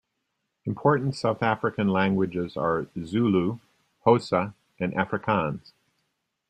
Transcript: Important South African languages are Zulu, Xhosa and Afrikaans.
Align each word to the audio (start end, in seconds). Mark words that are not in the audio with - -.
Important 0.65 1.15
South 1.15 1.43
African 1.43 1.89
languages 1.89 2.57
are 2.57 2.87
Zulu, 3.05 3.59
Xhosa 4.03 4.55
and 4.79 4.93
Afrikaans. 4.93 5.73